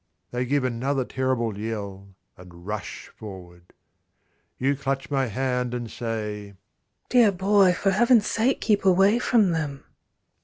[0.31, 3.71] They give another terrible yell and rush forward.
[4.57, 6.55] You clutch my hand and say,
[7.09, 9.83] "Dear boy, for heaven's sake, keep away from them."